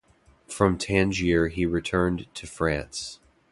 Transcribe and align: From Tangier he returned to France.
From 0.47 0.79
Tangier 0.79 1.49
he 1.49 1.67
returned 1.67 2.25
to 2.33 2.47
France. 2.47 3.19